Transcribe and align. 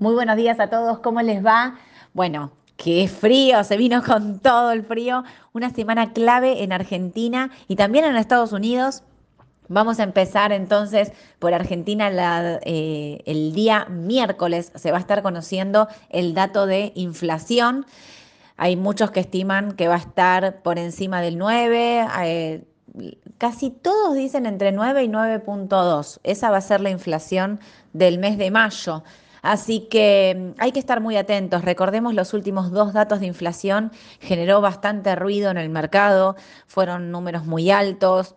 Muy 0.00 0.14
buenos 0.14 0.36
días 0.36 0.60
a 0.60 0.68
todos, 0.68 1.00
¿cómo 1.00 1.22
les 1.22 1.44
va? 1.44 1.76
Bueno, 2.14 2.52
qué 2.76 3.08
frío, 3.08 3.64
se 3.64 3.76
vino 3.76 4.00
con 4.06 4.38
todo 4.38 4.70
el 4.70 4.84
frío. 4.84 5.24
Una 5.52 5.70
semana 5.70 6.12
clave 6.12 6.62
en 6.62 6.72
Argentina 6.72 7.50
y 7.66 7.74
también 7.74 8.04
en 8.04 8.14
Estados 8.14 8.52
Unidos. 8.52 9.02
Vamos 9.66 9.98
a 9.98 10.04
empezar 10.04 10.52
entonces 10.52 11.10
por 11.40 11.52
Argentina 11.52 12.12
eh, 12.62 13.22
el 13.26 13.52
día 13.54 13.86
miércoles. 13.90 14.70
Se 14.76 14.92
va 14.92 14.98
a 14.98 15.00
estar 15.00 15.20
conociendo 15.20 15.88
el 16.10 16.32
dato 16.32 16.66
de 16.66 16.92
inflación. 16.94 17.84
Hay 18.56 18.76
muchos 18.76 19.10
que 19.10 19.18
estiman 19.18 19.72
que 19.72 19.88
va 19.88 19.96
a 19.96 19.98
estar 19.98 20.62
por 20.62 20.78
encima 20.78 21.20
del 21.20 21.38
9. 21.38 22.06
Eh, 22.22 22.64
casi 23.36 23.70
todos 23.70 24.14
dicen 24.14 24.46
entre 24.46 24.70
9 24.70 25.02
y 25.02 25.08
9.2. 25.08 26.20
Esa 26.22 26.50
va 26.52 26.58
a 26.58 26.60
ser 26.60 26.82
la 26.82 26.90
inflación 26.90 27.58
del 27.92 28.18
mes 28.18 28.38
de 28.38 28.52
mayo. 28.52 29.02
Así 29.48 29.88
que 29.88 30.52
mm, 30.56 30.60
hay 30.60 30.72
que 30.72 30.78
estar 30.78 31.00
muy 31.00 31.16
atentos. 31.16 31.64
Recordemos 31.64 32.12
los 32.12 32.34
últimos 32.34 32.70
dos 32.70 32.92
datos 32.92 33.20
de 33.20 33.26
inflación 33.26 33.92
generó 34.20 34.60
bastante 34.60 35.16
ruido 35.16 35.50
en 35.50 35.56
el 35.56 35.70
mercado, 35.70 36.36
fueron 36.66 37.10
números 37.10 37.46
muy 37.46 37.70
altos. 37.70 38.36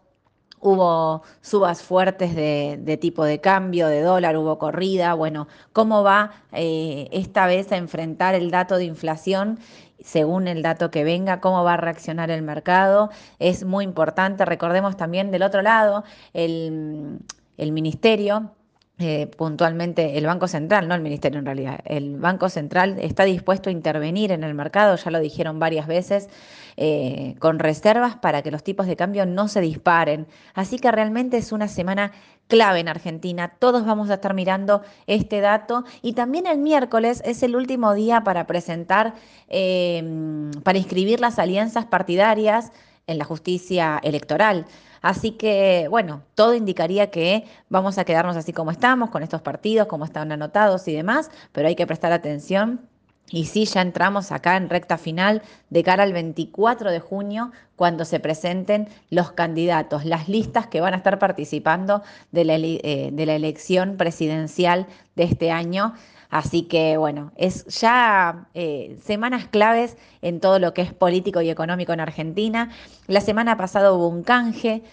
Hubo 0.61 1.23
subas 1.41 1.81
fuertes 1.81 2.33
de, 2.35 2.97
tipo 3.01 3.25
de 3.25 3.41
cambio, 3.41 3.87
de 3.87 4.01
dólar, 4.01 4.37
hubo 4.37 4.57
corrida. 4.57 5.13
Bueno, 5.15 5.47
¿cómo 5.73 6.03
va 6.03 6.31
eh, 6.53 7.09
esta 7.11 7.45
vez 7.47 7.71
a 7.73 7.77
enfrentar 7.77 8.35
el 8.35 8.49
dato 8.49 8.77
de 8.77 8.85
inflación 8.85 9.59
según 9.99 10.47
el 10.47 10.61
dato 10.61 10.91
que 10.91 11.03
venga, 11.03 11.41
cómo 11.41 11.63
va 11.63 11.73
a 11.73 11.77
reaccionar 11.77 12.31
el 12.31 12.41
mercado. 12.41 13.09
Es 13.39 13.65
muy 13.65 13.83
importante. 13.85 14.45
Recordemos 14.45 14.97
también 14.97 15.29
del 15.31 15.43
otro 15.43 15.61
lado, 15.61 16.03
el, 16.33 17.19
el 17.57 17.71
ministerio 17.71 18.55
eh, 19.01 19.27
puntualmente 19.27 20.17
el 20.17 20.25
Banco 20.25 20.47
Central, 20.47 20.87
no 20.87 20.95
el 20.95 21.01
Ministerio 21.01 21.39
en 21.39 21.45
realidad, 21.45 21.79
el 21.85 22.17
Banco 22.17 22.49
Central 22.49 22.97
está 22.99 23.23
dispuesto 23.23 23.69
a 23.69 23.73
intervenir 23.73 24.31
en 24.31 24.43
el 24.43 24.53
mercado, 24.53 24.95
ya 24.95 25.11
lo 25.11 25.19
dijeron 25.19 25.59
varias 25.59 25.87
veces, 25.87 26.29
eh, 26.77 27.35
con 27.39 27.59
reservas 27.59 28.15
para 28.15 28.41
que 28.41 28.51
los 28.51 28.63
tipos 28.63 28.87
de 28.87 28.95
cambio 28.95 29.25
no 29.25 29.47
se 29.47 29.61
disparen. 29.61 30.27
Así 30.53 30.79
que 30.79 30.91
realmente 30.91 31.37
es 31.37 31.51
una 31.51 31.67
semana 31.67 32.11
clave 32.47 32.79
en 32.79 32.87
Argentina. 32.87 33.53
Todos 33.59 33.85
vamos 33.85 34.09
a 34.09 34.15
estar 34.15 34.33
mirando 34.33 34.81
este 35.07 35.41
dato 35.41 35.83
y 36.01 36.13
también 36.13 36.47
el 36.47 36.57
miércoles 36.57 37.21
es 37.25 37.43
el 37.43 37.55
último 37.55 37.93
día 37.93 38.23
para 38.23 38.45
presentar, 38.45 39.15
eh, 39.47 40.51
para 40.63 40.77
inscribir 40.77 41.19
las 41.19 41.39
alianzas 41.39 41.85
partidarias 41.85 42.71
en 43.07 43.17
la 43.17 43.25
justicia 43.25 43.99
electoral. 44.03 44.65
Así 45.01 45.31
que, 45.31 45.87
bueno, 45.89 46.23
todo 46.35 46.53
indicaría 46.53 47.09
que 47.11 47.45
vamos 47.69 47.97
a 47.97 48.05
quedarnos 48.05 48.37
así 48.37 48.53
como 48.53 48.71
estamos, 48.71 49.09
con 49.09 49.23
estos 49.23 49.41
partidos, 49.41 49.87
como 49.87 50.05
están 50.05 50.31
anotados 50.31 50.87
y 50.87 50.93
demás, 50.93 51.31
pero 51.51 51.67
hay 51.67 51.75
que 51.75 51.87
prestar 51.87 52.11
atención 52.11 52.87
y 53.31 53.45
sí, 53.45 53.65
ya 53.65 53.81
entramos 53.81 54.31
acá 54.31 54.57
en 54.57 54.69
recta 54.69 54.97
final 54.97 55.41
de 55.69 55.83
cara 55.83 56.03
al 56.03 56.13
24 56.13 56.91
de 56.91 56.99
junio, 56.99 57.51
cuando 57.77 58.05
se 58.05 58.19
presenten 58.19 58.89
los 59.09 59.31
candidatos, 59.31 60.05
las 60.05 60.27
listas 60.27 60.67
que 60.67 60.81
van 60.81 60.93
a 60.93 60.97
estar 60.97 61.17
participando 61.17 62.03
de 62.31 62.45
la, 62.45 62.55
eh, 62.57 63.11
elección 63.17 63.95
presidencial 63.97 64.85
de 65.15 65.23
este 65.23 65.49
año. 65.49 65.93
Así 66.29 66.63
que 66.63 66.97
bueno, 66.97 67.31
es 67.35 67.65
ya 67.65 68.47
eh, 68.53 68.97
semanas 69.01 69.47
claves 69.47 69.97
en 70.21 70.39
todo 70.39 70.59
lo 70.59 70.73
que 70.73 70.81
es 70.81 70.93
político 70.93 71.41
y 71.41 71.49
económico 71.49 71.93
en 71.93 72.01
Argentina. 72.01 72.69
La 73.07 73.21
semana 73.21 73.57
pasada 73.57 73.91
hubo 73.91 74.07
un 74.07 74.23
canje. 74.23 74.83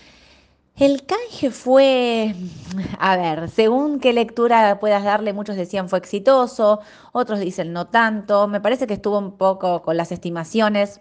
El 0.78 1.04
canje 1.06 1.50
fue, 1.50 2.36
a 3.00 3.16
ver, 3.16 3.50
según 3.50 3.98
qué 3.98 4.12
lectura 4.12 4.78
puedas 4.78 5.02
darle, 5.02 5.32
muchos 5.32 5.56
decían 5.56 5.88
fue 5.88 5.98
exitoso, 5.98 6.80
otros 7.12 7.40
dicen 7.40 7.72
no 7.72 7.88
tanto. 7.88 8.46
Me 8.46 8.60
parece 8.60 8.86
que 8.86 8.94
estuvo 8.94 9.18
un 9.18 9.36
poco 9.36 9.82
con 9.82 9.96
las 9.96 10.12
estimaciones 10.12 11.00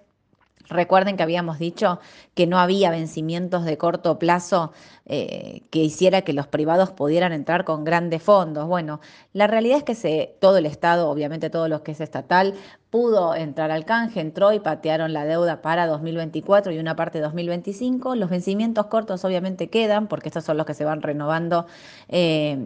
Recuerden 0.70 1.16
que 1.16 1.24
habíamos 1.24 1.60
dicho 1.60 2.00
que 2.34 2.48
no 2.48 2.60
había 2.60 2.92
vencimientos 2.92 3.64
de 3.64 3.78
corto 3.78 4.20
plazo 4.20 4.74
eh, 5.06 5.62
que 5.70 5.80
hiciera 5.80 6.22
que 6.22 6.34
los 6.34 6.48
privados 6.48 6.92
pudieran 6.92 7.32
entrar 7.32 7.64
con 7.64 7.84
grandes 7.84 8.22
fondos. 8.22 8.68
Bueno, 8.68 9.00
la 9.34 9.48
realidad 9.48 9.78
es 9.78 9.84
que 9.84 9.96
se, 9.96 10.36
todo 10.42 10.58
el 10.58 10.66
Estado, 10.66 11.10
obviamente 11.10 11.50
todo 11.50 11.70
lo 11.70 11.84
que 11.84 11.94
es 11.94 12.02
estatal, 12.02 12.54
pudo 12.90 13.36
entrar 13.36 13.72
al 13.72 13.86
canje, 13.86 14.20
entró 14.20 14.54
y 14.54 14.60
patearon 14.60 15.14
la 15.14 15.26
deuda 15.26 15.62
para 15.62 15.88
2024 15.88 16.72
y 16.72 16.80
una 16.80 16.96
parte 16.96 17.20
de 17.20 17.24
2025. 17.26 18.16
Los 18.16 18.30
vencimientos 18.30 18.88
cortos 18.88 19.24
obviamente 19.24 19.70
quedan 19.70 20.08
porque 20.08 20.30
estos 20.30 20.44
son 20.44 20.58
los 20.58 20.66
que 20.66 20.74
se 20.74 20.86
van 20.86 21.02
renovando 21.02 21.66
eh, 22.10 22.58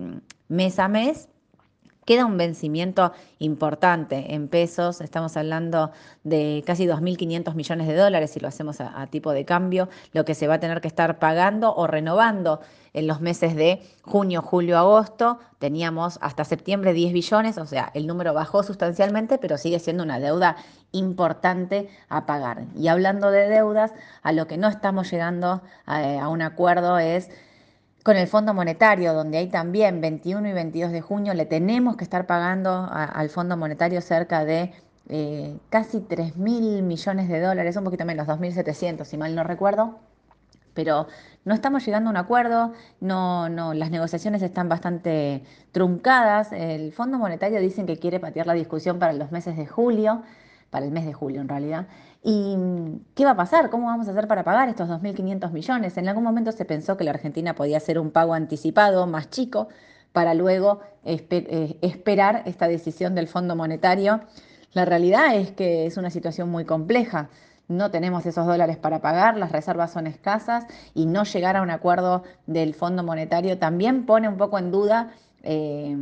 mes 0.47 0.79
a 0.79 0.87
mes 0.87 1.29
Queda 2.03 2.25
un 2.25 2.35
vencimiento 2.35 3.11
importante 3.37 4.33
en 4.33 4.47
pesos, 4.47 5.01
estamos 5.01 5.37
hablando 5.37 5.91
de 6.23 6.63
casi 6.65 6.87
2.500 6.87 7.53
millones 7.53 7.87
de 7.87 7.95
dólares 7.95 8.31
si 8.31 8.39
lo 8.39 8.47
hacemos 8.47 8.81
a, 8.81 9.05
tipo 9.07 9.31
de 9.33 9.45
cambio, 9.45 9.87
lo 10.11 10.25
que 10.25 10.33
se 10.33 10.47
va 10.47 10.55
a 10.55 10.59
tener 10.59 10.81
que 10.81 10.87
estar 10.87 11.19
pagando 11.19 11.75
o 11.75 11.85
renovando 11.85 12.59
en 12.93 13.05
los 13.05 13.21
meses 13.21 13.55
de 13.55 13.83
junio, 14.01 14.41
julio, 14.41 14.79
agosto. 14.79 15.37
Teníamos 15.59 16.17
hasta 16.23 16.43
septiembre 16.43 16.93
10 16.93 17.13
billones, 17.13 17.59
o 17.59 17.67
sea, 17.67 17.91
el 17.93 18.07
número 18.07 18.33
bajó 18.33 18.63
sustancialmente, 18.63 19.37
pero 19.37 19.59
sigue 19.59 19.77
siendo 19.77 20.01
una 20.03 20.19
deuda 20.19 20.55
importante 20.91 21.87
a 22.09 22.25
pagar. 22.25 22.63
Y 22.75 22.87
hablando 22.87 23.29
de 23.29 23.47
deudas, 23.47 23.93
a 24.23 24.31
lo 24.31 24.47
que 24.47 24.57
no 24.57 24.69
estamos 24.69 25.11
llegando 25.11 25.61
a 25.85 26.27
un 26.29 26.41
acuerdo 26.41 26.97
es 26.97 27.29
con 28.03 28.17
el 28.17 28.27
Fondo 28.27 28.53
Monetario, 28.53 29.13
donde 29.13 29.37
hay 29.37 29.47
también 29.47 30.01
21 30.01 30.49
y 30.49 30.53
22 30.53 30.91
de 30.91 31.01
junio, 31.01 31.33
le 31.33 31.45
tenemos 31.45 31.97
que 31.97 32.03
estar 32.03 32.25
pagando 32.25 32.89
al 32.91 33.29
Fondo 33.29 33.57
Monetario 33.57 34.01
cerca 34.01 34.43
de 34.43 34.73
eh, 35.09 35.57
casi 35.69 35.99
3 35.99 36.37
mil 36.37 36.83
millones 36.83 37.29
de 37.29 37.39
dólares, 37.39 37.75
un 37.75 37.83
poquito 37.83 38.05
menos, 38.05 38.27
2.700 38.27 39.05
si 39.05 39.17
mal 39.17 39.35
no 39.35 39.43
recuerdo, 39.43 39.99
pero 40.73 41.07
no 41.45 41.53
estamos 41.53 41.85
llegando 41.85 42.09
a 42.09 42.11
un 42.11 42.17
acuerdo, 42.17 42.73
no, 43.01 43.49
no, 43.49 43.73
las 43.73 43.91
negociaciones 43.91 44.41
están 44.41 44.69
bastante 44.69 45.43
truncadas, 45.71 46.51
el 46.53 46.93
Fondo 46.93 47.17
Monetario 47.17 47.59
dicen 47.59 47.85
que 47.85 47.97
quiere 47.97 48.19
patear 48.19 48.47
la 48.47 48.53
discusión 48.53 48.97
para 48.99 49.13
los 49.13 49.31
meses 49.31 49.57
de 49.57 49.67
julio, 49.67 50.23
para 50.71 50.85
el 50.85 50.91
mes 50.91 51.05
de 51.05 51.13
julio 51.13 51.41
en 51.41 51.49
realidad. 51.49 51.85
¿Y 52.23 52.55
qué 53.13 53.25
va 53.25 53.31
a 53.31 53.35
pasar? 53.35 53.69
¿Cómo 53.69 53.87
vamos 53.87 54.07
a 54.07 54.11
hacer 54.11 54.27
para 54.27 54.43
pagar 54.43 54.69
estos 54.69 54.89
2.500 54.89 55.51
millones? 55.51 55.97
En 55.97 56.07
algún 56.07 56.23
momento 56.23 56.51
se 56.51 56.65
pensó 56.65 56.97
que 56.97 57.03
la 57.03 57.11
Argentina 57.11 57.53
podía 57.53 57.77
hacer 57.77 57.99
un 57.99 58.09
pago 58.09 58.33
anticipado 58.33 59.05
más 59.05 59.29
chico 59.29 59.67
para 60.13 60.33
luego 60.33 60.79
eh, 61.03 61.77
esperar 61.81 62.43
esta 62.45 62.67
decisión 62.67 63.13
del 63.13 63.27
Fondo 63.27 63.55
Monetario. 63.55 64.21
La 64.73 64.85
realidad 64.85 65.35
es 65.35 65.51
que 65.51 65.85
es 65.85 65.97
una 65.97 66.09
situación 66.09 66.49
muy 66.49 66.65
compleja. 66.65 67.29
No 67.67 67.91
tenemos 67.91 68.25
esos 68.25 68.45
dólares 68.45 68.77
para 68.77 68.99
pagar, 68.99 69.37
las 69.37 69.51
reservas 69.51 69.91
son 69.91 70.07
escasas 70.07 70.65
y 70.93 71.05
no 71.05 71.23
llegar 71.23 71.57
a 71.57 71.61
un 71.61 71.69
acuerdo 71.69 72.23
del 72.45 72.73
Fondo 72.73 73.03
Monetario 73.03 73.57
también 73.57 74.05
pone 74.05 74.27
un 74.27 74.37
poco 74.37 74.57
en 74.57 74.71
duda 74.71 75.11
eh, 75.43 75.95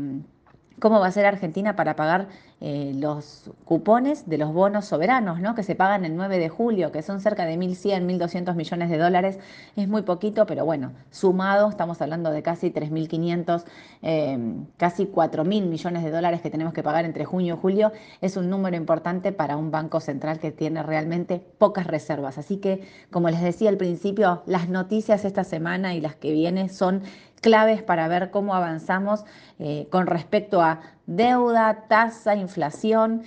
cómo 0.79 0.99
va 0.99 1.07
a 1.07 1.11
ser 1.11 1.25
Argentina 1.25 1.75
para 1.75 1.95
pagar 1.95 2.27
eh, 2.61 2.91
los 2.93 3.49
cupones 3.63 4.27
de 4.27 4.37
los 4.37 4.51
bonos 4.51 4.85
soberanos, 4.85 5.39
¿no? 5.39 5.55
que 5.55 5.63
se 5.63 5.75
pagan 5.75 6.03
el 6.03 6.17
9 6.17 6.39
de 6.39 6.49
julio, 6.49 6.91
que 6.91 7.01
son 7.01 7.21
cerca 7.21 7.45
de 7.45 7.57
1.100, 7.57 8.05
1.200 8.05 8.53
millones 8.55 8.89
de 8.89 8.97
dólares. 8.97 9.39
Es 9.77 9.87
muy 9.87 10.01
poquito, 10.01 10.45
pero 10.45 10.65
bueno, 10.65 10.91
sumado 11.09 11.69
estamos 11.69 12.01
hablando 12.01 12.31
de 12.31 12.43
casi 12.43 12.69
3.500, 12.69 13.63
eh, 14.01 14.37
casi 14.75 15.05
4.000 15.05 15.67
millones 15.67 16.03
de 16.03 16.11
dólares 16.11 16.41
que 16.41 16.49
tenemos 16.49 16.73
que 16.73 16.83
pagar 16.83 17.05
entre 17.05 17.23
junio 17.23 17.55
y 17.55 17.57
julio. 17.57 17.93
Es 18.19 18.35
un 18.35 18.49
número 18.49 18.75
importante 18.75 19.31
para 19.31 19.55
un 19.55 19.71
banco 19.71 20.01
central 20.01 20.39
que 20.39 20.51
tiene 20.51 20.83
realmente 20.83 21.41
pocas 21.57 21.87
reservas. 21.87 22.37
Así 22.37 22.57
que, 22.57 22.81
como 23.09 23.29
les 23.29 23.41
decía 23.41 23.69
al 23.69 23.77
principio, 23.77 24.43
las 24.45 24.67
noticias 24.67 25.23
esta 25.23 25.45
semana 25.45 25.95
y 25.95 26.01
las 26.01 26.15
que 26.15 26.33
vienen 26.33 26.67
son 26.67 27.03
claves 27.39 27.83
para 27.83 28.07
ver 28.07 28.31
cómo 28.31 28.55
avanzamos 28.55 29.25
eh, 29.59 29.87
con 29.91 30.07
respecto 30.07 30.61
a 30.61 30.81
deuda, 31.05 31.85
tasa, 31.87 32.35
inflación 32.35 33.23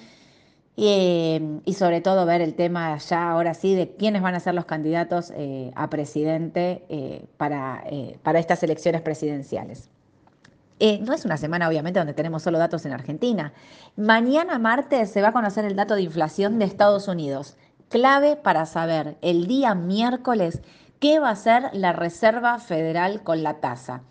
eh, 0.76 1.60
y 1.64 1.74
sobre 1.74 2.00
todo 2.00 2.24
ver 2.24 2.40
el 2.40 2.54
tema 2.54 2.96
ya 2.96 3.30
ahora 3.30 3.54
sí 3.54 3.74
de 3.74 3.94
quiénes 3.96 4.22
van 4.22 4.34
a 4.34 4.40
ser 4.40 4.54
los 4.54 4.64
candidatos 4.64 5.32
eh, 5.36 5.70
a 5.74 5.90
presidente 5.90 7.26
para, 7.36 7.84
para 8.22 8.38
estas 8.38 8.62
elecciones 8.62 9.02
presidenciales. 9.02 9.90
no 10.80 11.12
es 11.12 11.24
una 11.24 11.36
semana, 11.36 11.68
obviamente, 11.68 12.00
donde 12.00 12.14
tenemos 12.14 12.42
solo 12.42 12.58
datos 12.58 12.86
en 12.86 12.92
Argentina. 12.92 13.52
Mañana 13.96 14.58
martes 14.58 15.10
se 15.10 15.20
va 15.20 15.28
a 15.28 15.32
conocer 15.32 15.64
el 15.64 15.76
dato 15.76 15.94
de 15.94 16.02
inflación 16.02 16.58
de 16.58 16.64
Estados 16.64 17.08
Unidos. 17.08 17.56
Clave 17.88 18.36
para 18.36 18.64
saber 18.64 19.18
el 19.20 19.46
día 19.46 19.74
miércoles 19.74 20.62
qué 21.02 21.18
va 21.18 21.30
a 21.30 21.32
hacer 21.32 21.64
la 21.72 21.92
Reserva 21.92 22.60
Federal 22.60 23.24
con 23.24 23.42
la 23.42 23.54
tasa. 23.54 24.02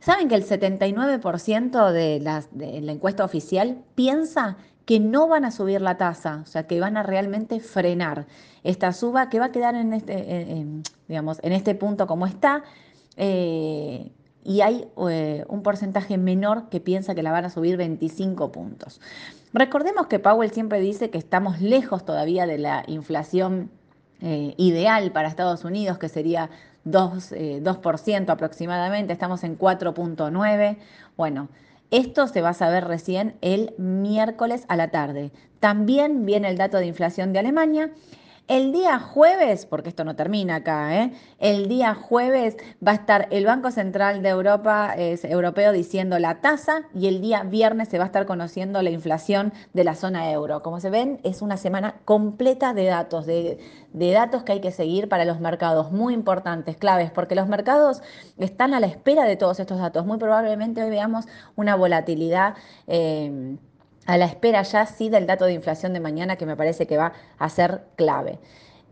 ¿Saben 0.00 0.28
que 0.28 0.34
el 0.34 0.44
79% 0.44 1.92
de 1.92 2.18
la, 2.18 2.42
encuesta 2.92 3.24
oficial 3.24 3.78
piensa 3.94 4.56
que 4.84 4.98
no 4.98 5.28
van 5.28 5.44
a 5.44 5.52
subir 5.52 5.80
la 5.80 5.96
tasa, 5.98 6.40
o 6.42 6.46
sea, 6.46 6.66
que 6.66 6.80
van 6.80 6.96
a 6.96 7.04
realmente 7.04 7.60
frenar 7.60 8.26
esta 8.64 8.92
suba, 8.92 9.28
que 9.30 9.38
va 9.38 9.46
a 9.46 9.52
quedar 9.52 9.76
en 9.76 9.92
este, 9.92 10.66
digamos, 11.06 11.38
en 11.44 11.52
este 11.52 11.76
punto 11.76 12.08
como 12.08 12.26
está. 12.26 12.64
Eh, 13.16 14.10
y 14.42 14.62
hay 14.62 14.88
eh, 15.08 15.44
un 15.46 15.62
porcentaje 15.62 16.18
menor 16.18 16.68
que 16.70 16.80
piensa 16.80 17.14
que 17.14 17.22
la 17.22 17.30
van 17.30 17.44
a 17.44 17.50
subir 17.50 17.76
25 17.76 18.50
puntos. 18.50 19.00
Recordemos 19.52 20.08
que 20.08 20.18
Powell 20.18 20.50
siempre 20.50 20.80
dice 20.80 21.08
que 21.08 21.18
estamos 21.18 21.60
lejos 21.60 22.04
todavía 22.04 22.46
de 22.46 22.58
la 22.58 22.82
inflación 22.88 23.70
eh, 24.22 24.54
ideal 24.56 25.12
para 25.12 25.28
Estados 25.28 25.64
Unidos, 25.64 25.98
que 25.98 26.08
sería 26.08 26.48
2, 26.84 27.32
2% 27.32 28.30
aproximadamente, 28.30 29.12
estamos 29.12 29.44
en 29.44 29.58
4.9. 29.58 30.78
Bueno, 31.16 31.48
esto 31.90 32.26
se 32.26 32.40
va 32.40 32.50
a 32.50 32.54
saber 32.54 32.84
recién 32.86 33.36
el 33.42 33.74
miércoles 33.76 34.64
a 34.68 34.76
la 34.76 34.88
tarde. 34.90 35.30
También 35.60 36.24
viene 36.24 36.48
el 36.48 36.56
dato 36.56 36.78
de 36.78 36.86
inflación 36.86 37.32
de 37.32 37.40
Alemania 37.40 37.90
el 38.48 38.72
día 38.72 38.98
jueves, 38.98 39.66
porque 39.66 39.88
esto 39.88 40.04
no 40.04 40.16
termina 40.16 40.56
acá, 40.56 40.96
¿eh? 40.96 41.12
el 41.38 41.68
día 41.68 41.94
jueves 41.94 42.56
va 42.86 42.92
a 42.92 42.94
estar 42.94 43.28
el 43.30 43.46
Banco 43.46 43.70
Central 43.70 44.22
de 44.22 44.28
Europa, 44.28 44.94
es, 44.96 45.24
europeo, 45.24 45.72
diciendo 45.72 46.18
la 46.18 46.40
tasa 46.40 46.82
y 46.94 47.06
el 47.06 47.20
día 47.20 47.44
viernes 47.44 47.88
se 47.88 47.98
va 47.98 48.04
a 48.04 48.06
estar 48.06 48.26
conociendo 48.26 48.82
la 48.82 48.90
inflación 48.90 49.52
de 49.72 49.84
la 49.84 49.94
zona 49.94 50.30
euro. 50.30 50.62
Como 50.62 50.80
se 50.80 50.90
ven, 50.90 51.20
es 51.22 51.40
una 51.40 51.56
semana 51.56 51.94
completa 52.04 52.74
de 52.74 52.84
datos, 52.86 53.26
de, 53.26 53.58
datos 53.92 54.42
que 54.42 54.52
hay 54.52 54.60
que 54.60 54.72
seguir 54.72 55.08
para 55.08 55.24
los 55.24 55.40
mercados, 55.40 55.92
muy 55.92 56.12
importantes, 56.12 56.76
claves, 56.76 57.10
porque 57.10 57.34
los 57.34 57.48
mercados 57.48 58.02
están 58.38 58.74
a 58.74 58.80
la 58.80 58.86
espera 58.86 59.24
de 59.24 59.36
todos 59.36 59.60
estos 59.60 59.78
datos. 59.78 60.04
Muy 60.04 60.18
probablemente 60.18 60.82
hoy 60.82 60.90
veamos 60.90 61.26
una 61.56 61.76
volatilidad. 61.76 62.54
Eh, 62.86 63.56
a 64.06 64.16
la 64.16 64.24
espera 64.24 64.62
ya 64.62 64.86
sí 64.86 65.08
del 65.08 65.26
dato 65.26 65.44
de 65.44 65.52
inflación 65.54 65.92
de 65.92 66.00
mañana 66.00 66.36
que 66.36 66.46
me 66.46 66.56
parece 66.56 66.86
que 66.86 66.96
va 66.96 67.12
a 67.38 67.48
ser 67.48 67.82
clave. 67.96 68.38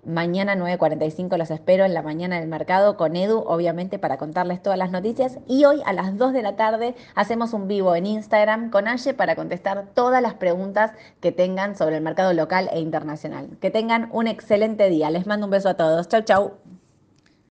Mañana 0.05 0.57
9.45 0.57 1.37
los 1.37 1.51
espero 1.51 1.85
en 1.85 1.93
la 1.93 2.01
mañana 2.01 2.41
del 2.41 2.49
mercado 2.49 2.97
con 2.97 3.17
Edu, 3.17 3.45
obviamente 3.47 3.99
para 3.99 4.17
contarles 4.17 4.63
todas 4.63 4.79
las 4.79 4.91
noticias. 4.91 5.39
Y 5.47 5.67
hoy 5.67 5.83
a 5.85 5.93
las 5.93 6.17
2 6.17 6.33
de 6.33 6.41
la 6.41 6.57
tarde 6.57 6.95
hacemos 7.15 7.53
un 7.53 7.69
vivo 7.69 7.95
en 7.95 8.07
Instagram 8.07 8.71
con 8.71 8.89
Aye 8.89 9.13
para 9.13 9.37
contestar 9.37 9.89
todas 9.93 10.23
las 10.23 10.35
preguntas 10.35 10.93
que 11.21 11.33
tengan 11.33 11.77
sobre 11.77 11.97
el 11.97 12.03
mercado 12.03 12.33
local 12.33 12.71
e 12.73 12.81
internacional. 12.81 13.59
Que 13.61 13.71
tengan 13.71 14.09
un 14.13 14.27
excelente 14.27 14.89
día. 14.89 15.11
Les 15.11 15.27
mando 15.27 15.47
un 15.47 15.51
beso 15.51 15.69
a 15.69 15.75
todos. 15.75 16.09
Chau, 16.09 16.23
chau. 16.23 16.70